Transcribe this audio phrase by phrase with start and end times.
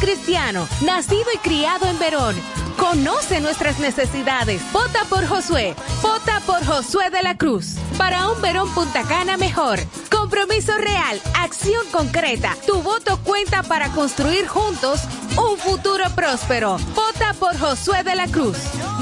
[0.00, 2.34] Cristiano, nacido y criado en Verón.
[2.78, 4.62] Conoce nuestras necesidades.
[4.72, 5.74] Vota por Josué.
[6.00, 7.76] Vota por Josué de la Cruz.
[7.98, 9.78] Para un Verón Punta Cana mejor.
[10.10, 11.20] Compromiso real.
[11.38, 12.56] Acción concreta.
[12.66, 15.02] Tu voto cuenta para construir juntos
[15.36, 16.78] un futuro próspero.
[16.94, 18.56] Vota por Josué de la Cruz.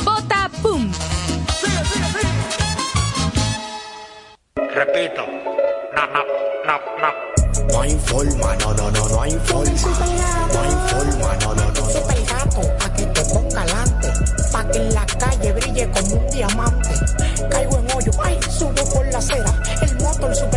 [0.05, 0.91] Vota PUM.
[4.75, 5.25] Repito.
[7.77, 7.83] No.
[7.83, 9.73] Hay forma, no, no, no, no hay forma.
[10.53, 11.91] No hay forma, no, no, no.
[11.91, 14.13] Super gato, pa' que te ponga alante,
[14.51, 16.91] pa' que en la calle brille como un diamante.
[17.51, 19.53] Caigo en hoyo, ay, subo por la acera.
[19.83, 20.56] El motor super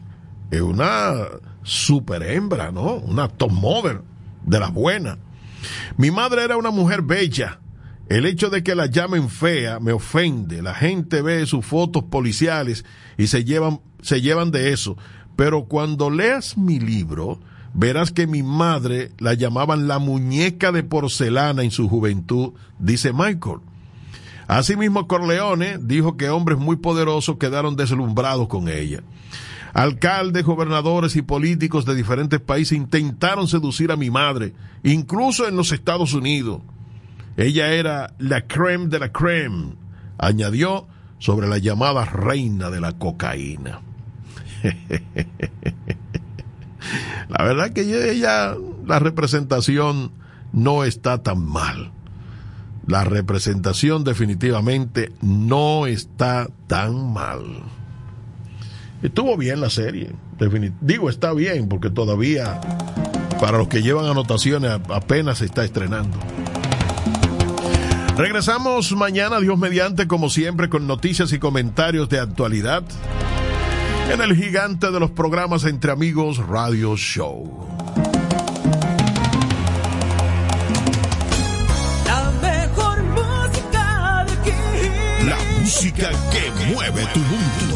[0.51, 1.13] es una
[1.69, 2.95] super hembra, ¿no?
[2.95, 3.51] Una top
[4.43, 5.17] de las buenas.
[5.97, 7.59] Mi madre era una mujer bella.
[8.07, 10.63] El hecho de que la llamen fea me ofende.
[10.63, 12.85] La gente ve sus fotos policiales
[13.17, 14.97] y se llevan, se llevan de eso.
[15.35, 17.39] Pero cuando leas mi libro,
[17.73, 23.59] verás que mi madre la llamaban la muñeca de porcelana en su juventud, dice Michael.
[24.47, 29.03] Asimismo, Corleone dijo que hombres muy poderosos quedaron deslumbrados con ella.
[29.73, 34.53] Alcaldes, gobernadores y políticos de diferentes países intentaron seducir a mi madre,
[34.83, 36.61] incluso en los Estados Unidos.
[37.37, 39.75] Ella era la creme de la creme,
[40.17, 40.87] añadió
[41.19, 43.81] sobre la llamada reina de la cocaína.
[47.29, 48.55] la verdad que ella,
[48.85, 50.11] la representación
[50.51, 51.91] no está tan mal.
[52.87, 57.45] La representación definitivamente no está tan mal.
[59.01, 60.11] Estuvo bien la serie.
[60.81, 62.59] Digo, está bien porque todavía
[63.39, 66.17] para los que llevan anotaciones apenas se está estrenando.
[68.17, 72.83] Regresamos mañana, Dios mediante, como siempre, con noticias y comentarios de actualidad
[74.11, 77.65] en el gigante de los programas Entre Amigos Radio Show.
[82.05, 85.25] La mejor música de aquí.
[85.25, 87.68] La música que mueve tu mundo.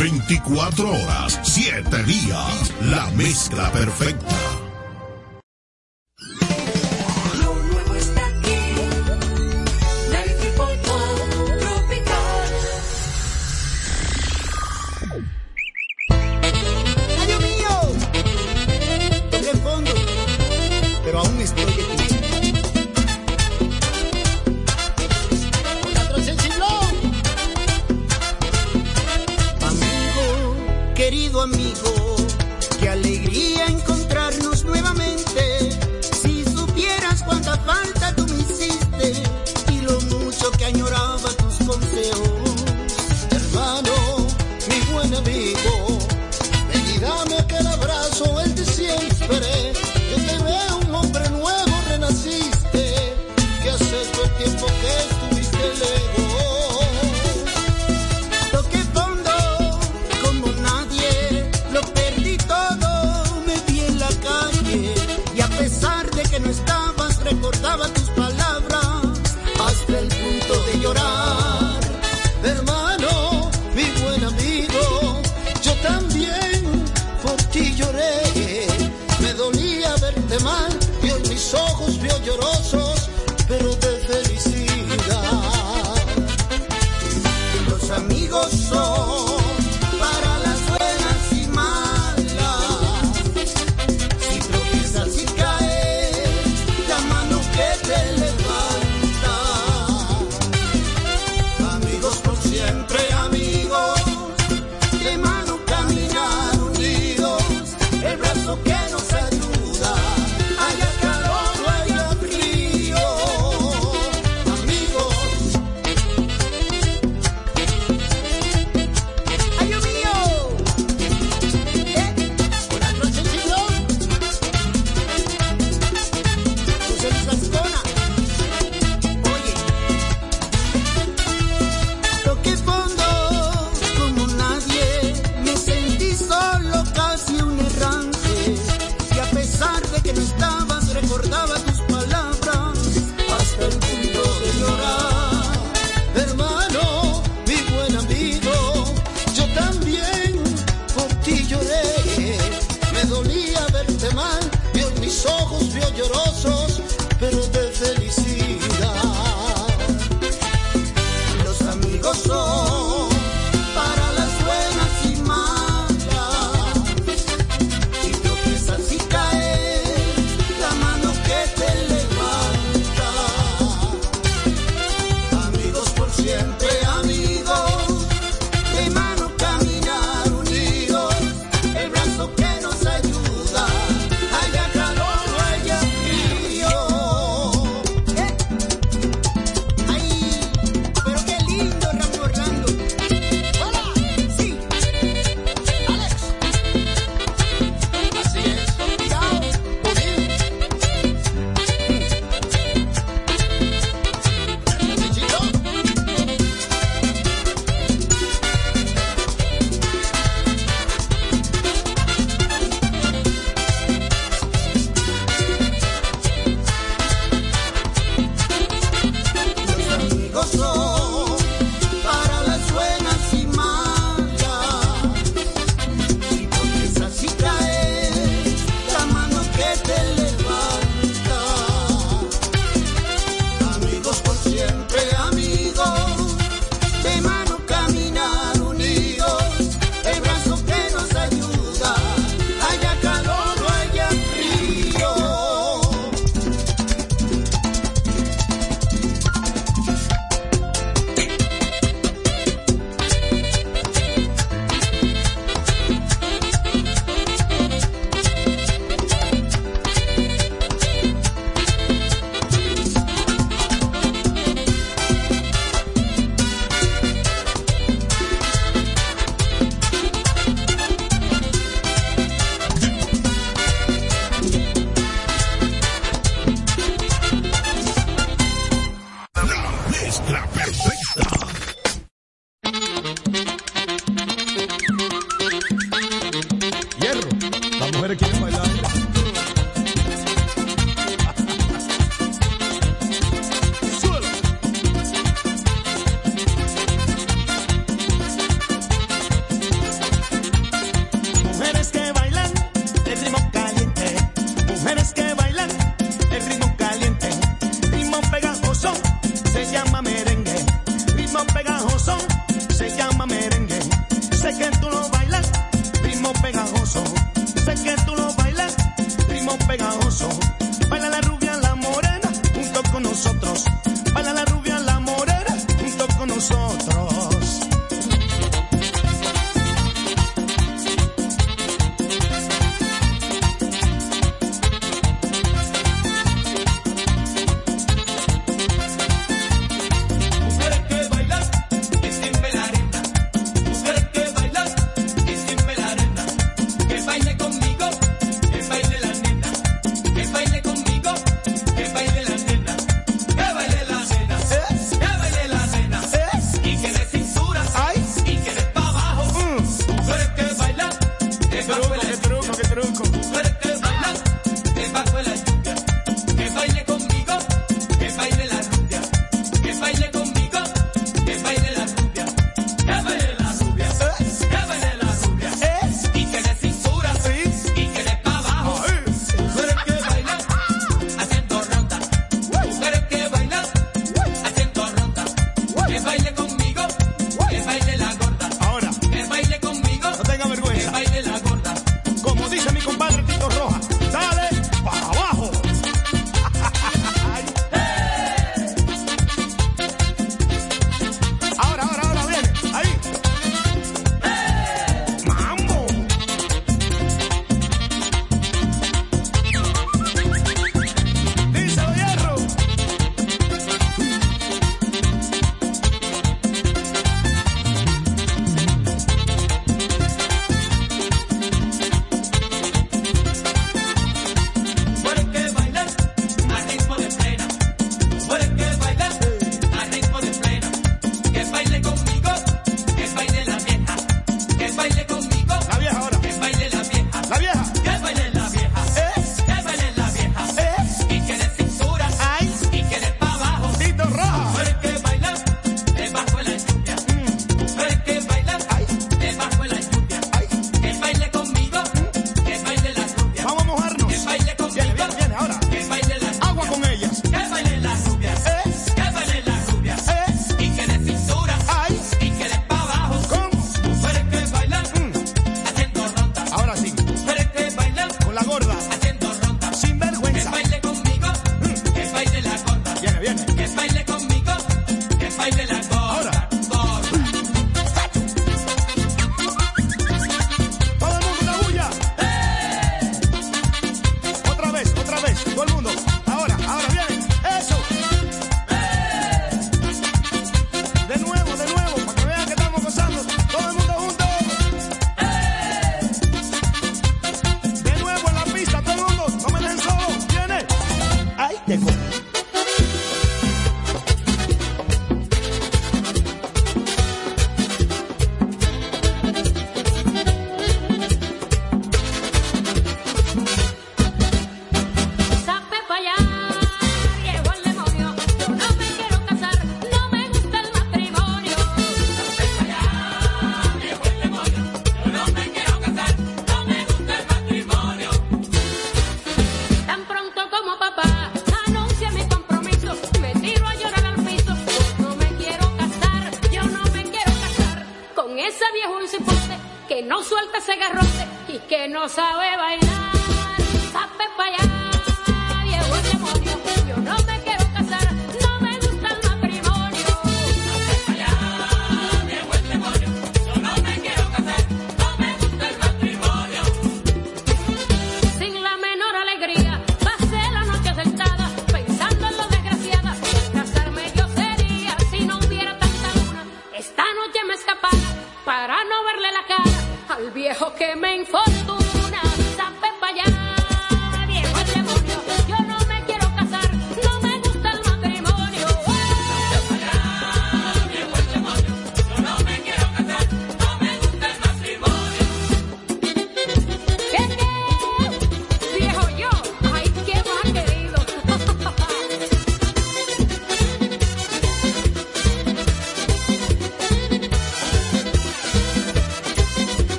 [0.00, 2.72] 24 horas, 7 días.
[2.80, 4.59] La mezcla perfecta.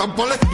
[0.00, 0.49] Que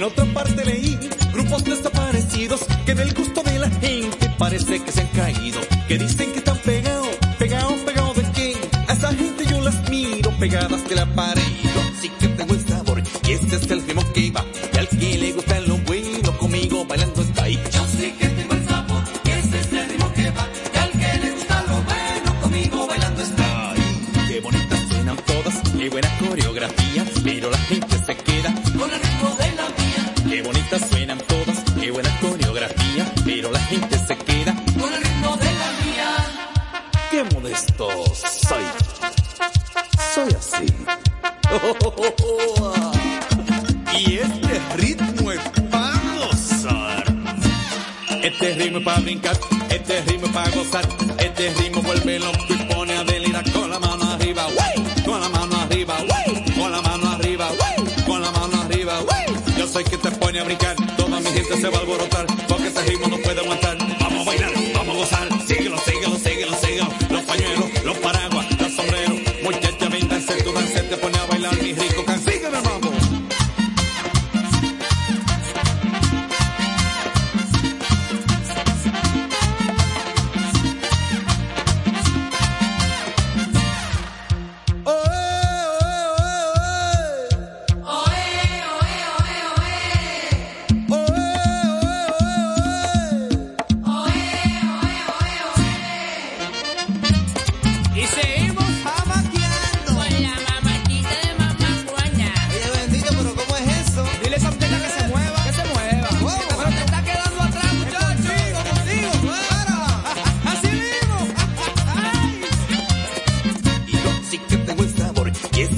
[0.00, 0.98] En otra parte leí
[1.30, 5.60] grupos desaparecidos que del gusto de la gente parece que se han caído.
[5.88, 7.06] Que dicen que están pegados,
[7.38, 8.58] pegados, pegados de quién.
[8.88, 11.42] A esa gente yo las miro pegadas de la pared.
[11.62, 12.89] Yo sí que tengo el.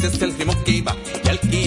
[0.07, 1.62] es el ritmo que va y el que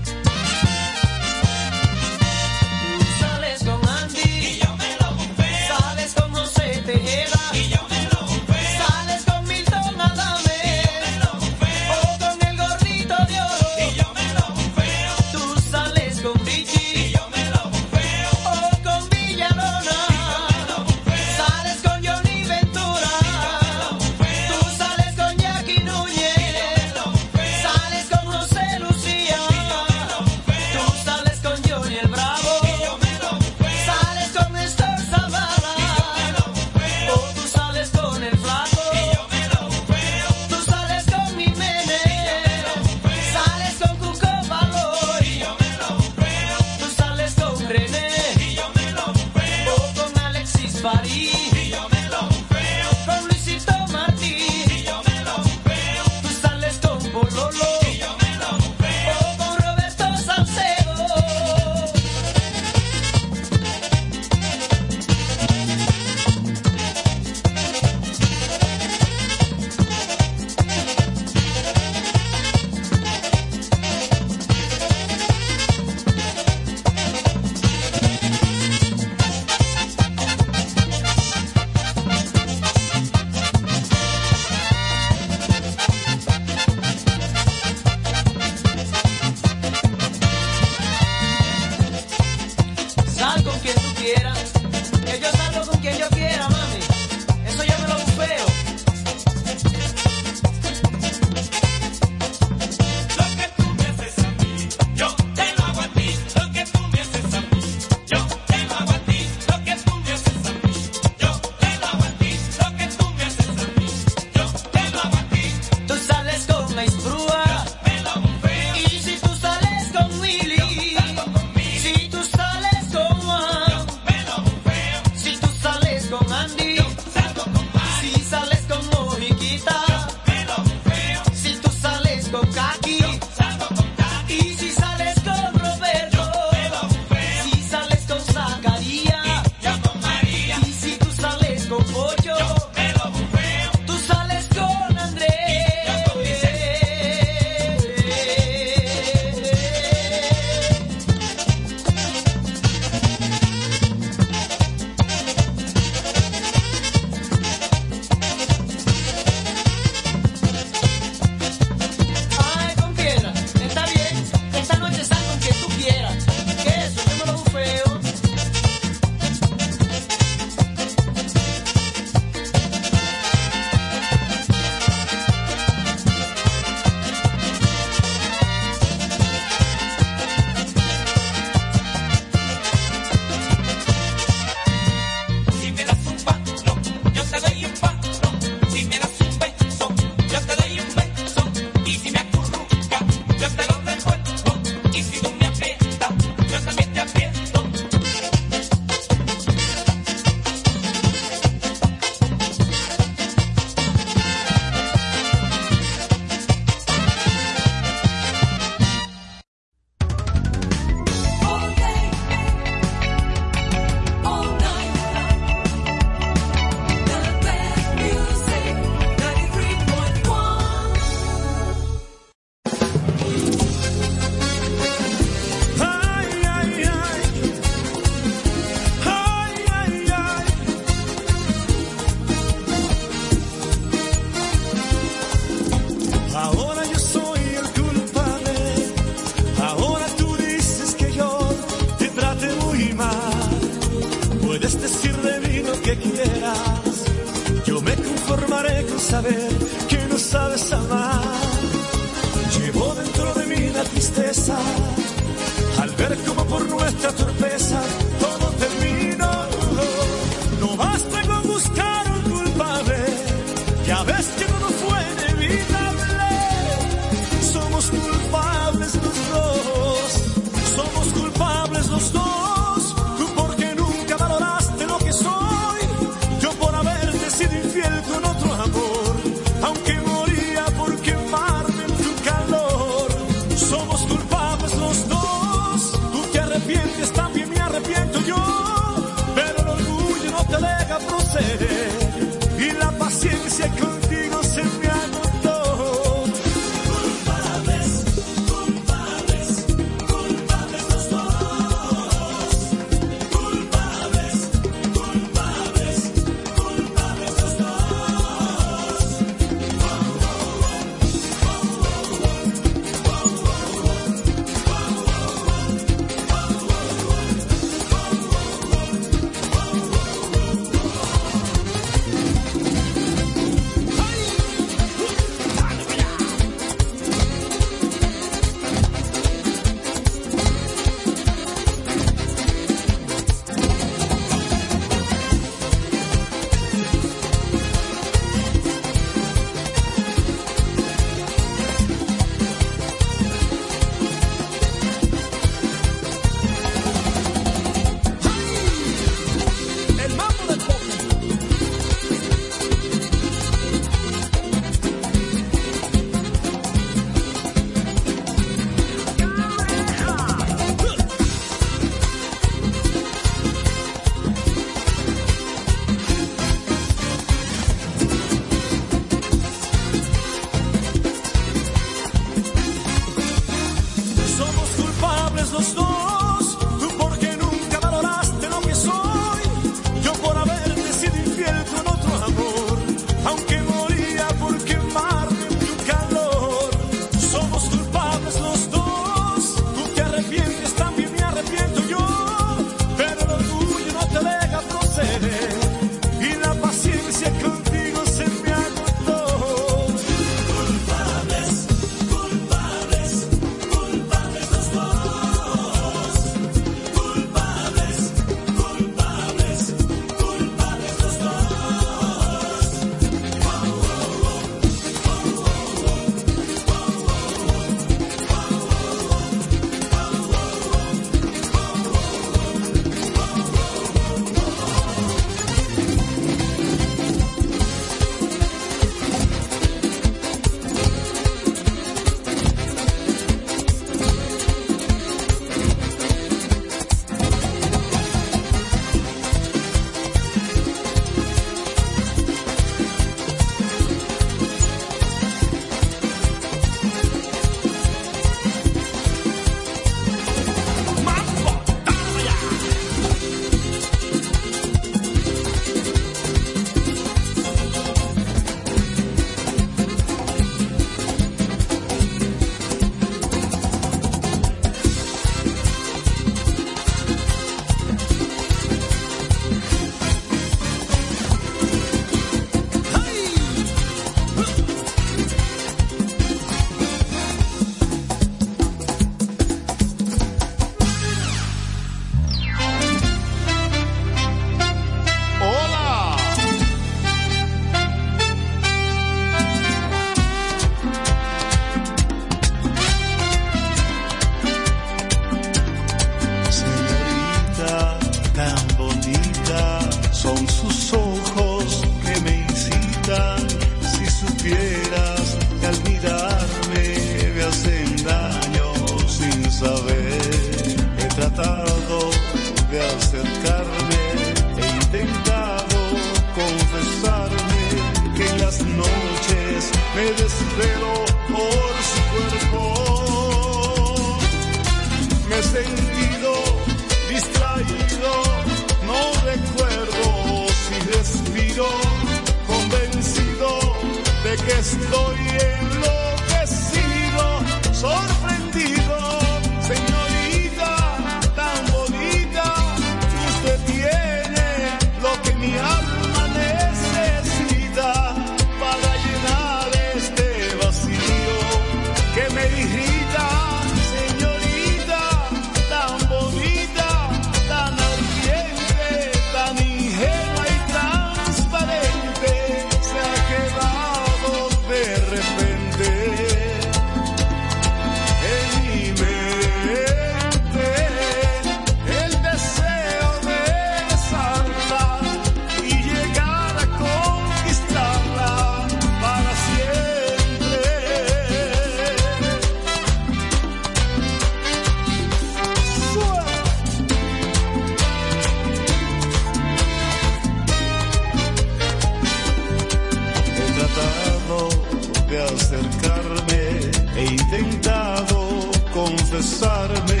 [599.18, 600.00] besarme,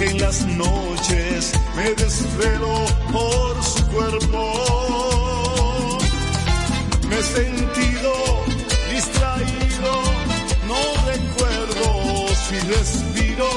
[0.00, 2.74] en las noches me desvelo
[3.10, 4.42] por su cuerpo.
[7.08, 8.12] Me he sentido
[8.94, 9.92] distraído,
[10.70, 10.80] no
[11.12, 11.86] recuerdo
[12.44, 13.50] si respiro,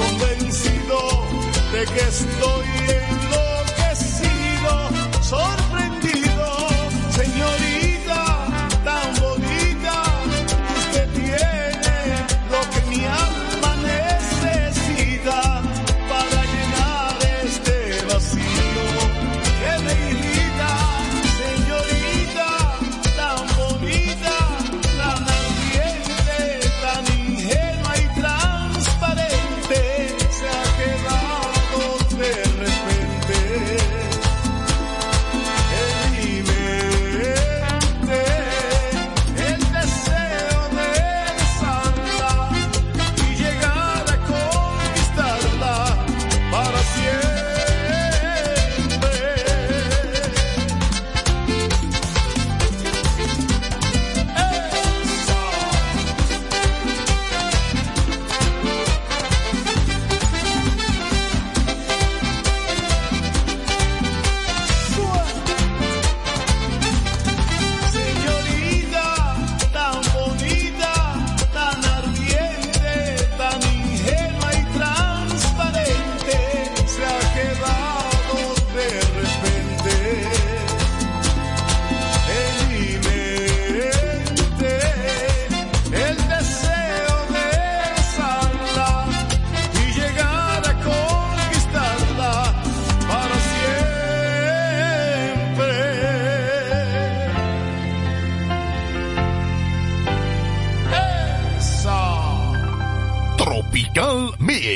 [0.00, 0.98] convencido
[1.72, 2.97] de que estoy en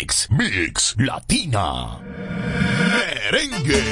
[0.02, 2.00] Mix, Mix Latina.
[2.92, 3.84] Merengue.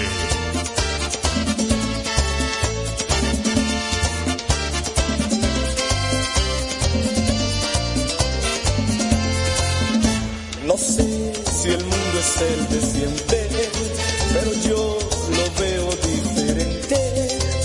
[10.66, 13.48] No sé si el mundo es el de siempre,
[14.32, 14.98] pero yo
[15.36, 16.98] lo veo diferente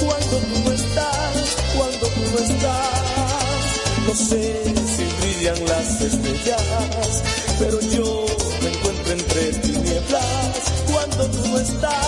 [0.05, 3.65] cuando tú no estás, cuando tú no estás.
[4.05, 7.34] No sé si brillan las estrellas
[11.69, 12.04] está.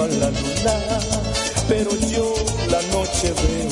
[0.00, 1.00] a la luna,
[1.68, 2.34] pero yo
[2.70, 3.67] la noche veo.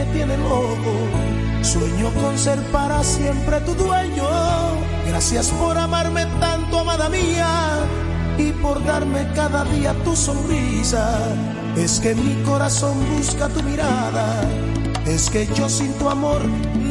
[0.00, 0.92] Me tienen loco.
[1.62, 4.24] Sueño con ser para siempre tu dueño.
[5.06, 7.80] Gracias por amarme tanto, amada mía,
[8.38, 11.18] y por darme cada día tu sonrisa.
[11.76, 14.42] Es que mi corazón busca tu mirada.
[15.06, 16.42] Es que yo sin tu amor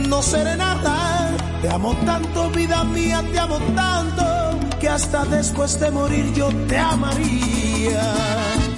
[0.07, 1.31] no seré nada.
[1.61, 4.23] Te amo tanto, vida mía, te amo tanto,
[4.79, 8.68] que hasta después de morir yo te amaría.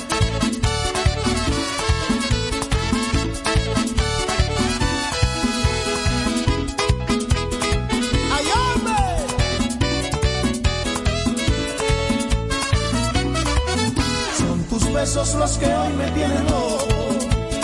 [15.61, 16.87] Que hoy me tienen loco.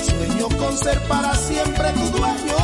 [0.09, 2.59] Sueño con ser para siempre tu dueño.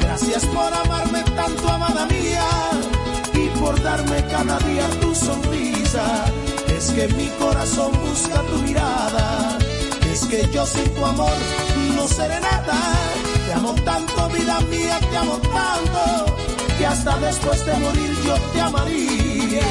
[0.00, 2.48] Gracias por amarme tanto, amada mía,
[3.34, 6.06] y por darme cada día tu sonrisa.
[6.76, 9.58] Es que mi corazón busca tu mirada.
[10.12, 11.38] Es que yo sin tu amor
[11.94, 12.78] no seré nada.
[13.46, 16.36] Te amo tanto, vida mía, te amo tanto,
[16.78, 19.68] que hasta después de morir yo te amaría.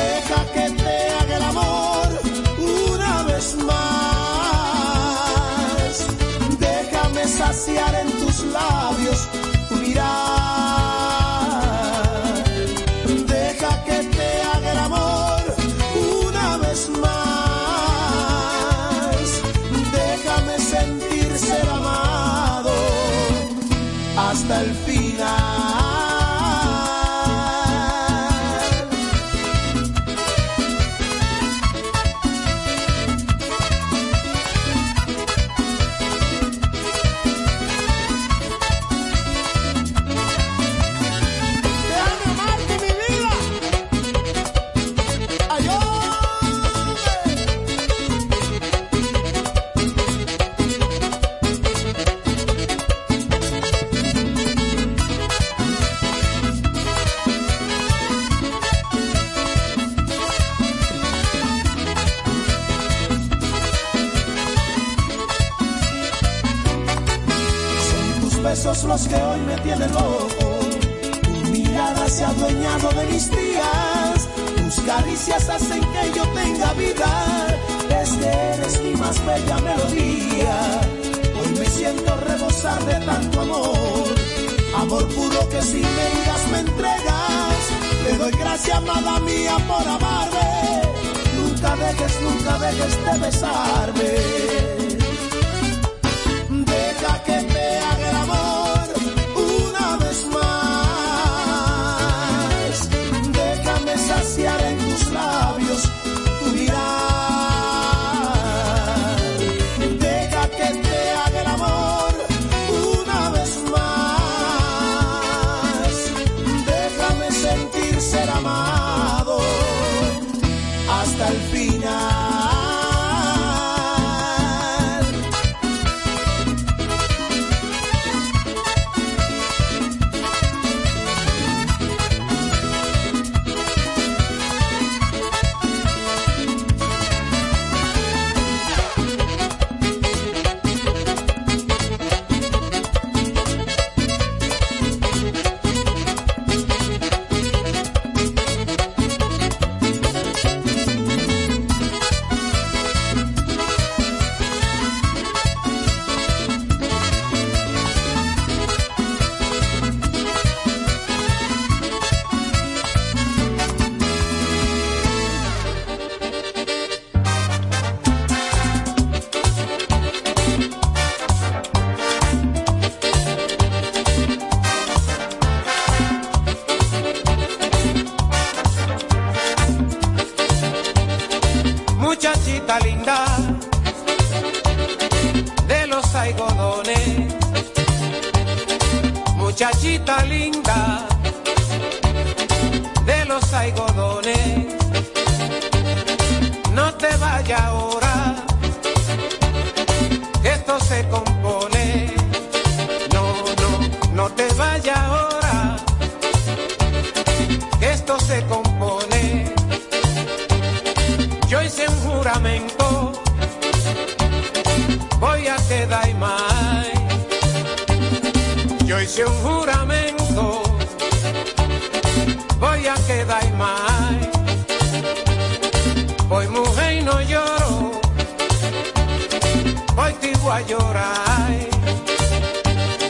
[0.00, 1.19] Deja que te
[3.56, 3.80] más.
[6.58, 9.28] Déjame saciar en tus labios
[92.90, 94.49] dejes de besarme.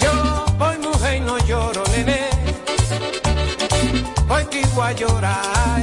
[0.01, 2.29] Yo voy mujer y no lloro, nene.
[4.27, 5.80] Voy que voy a llorar.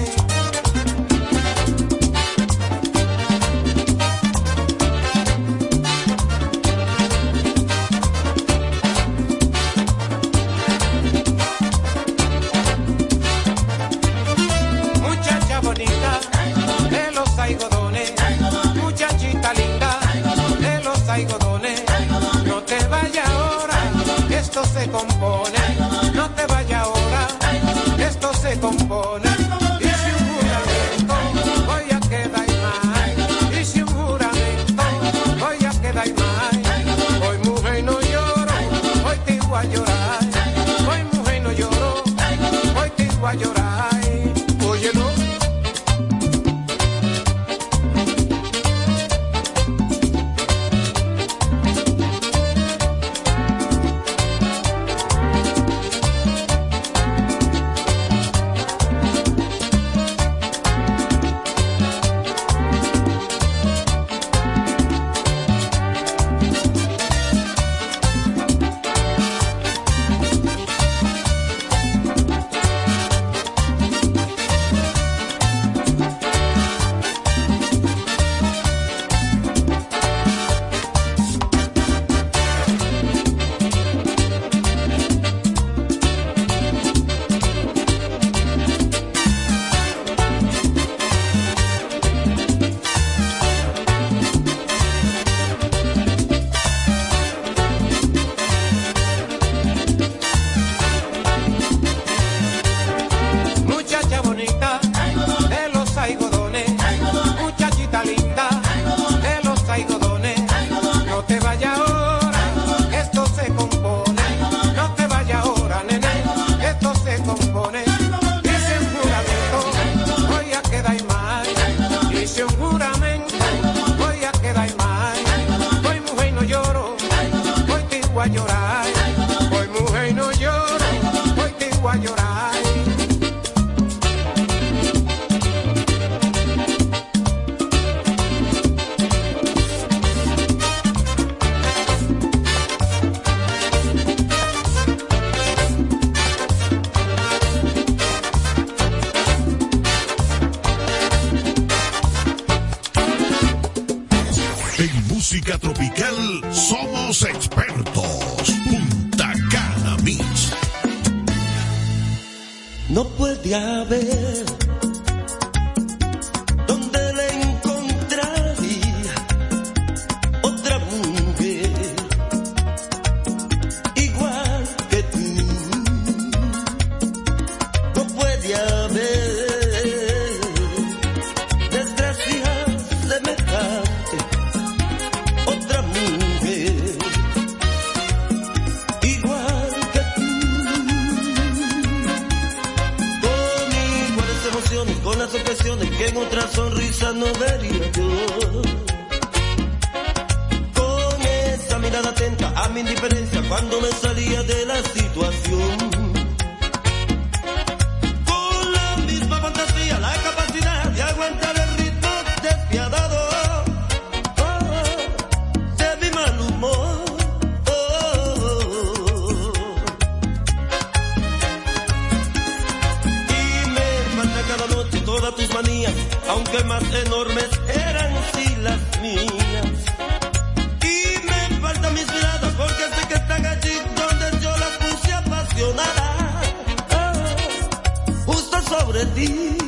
[238.87, 239.66] Sobre ti.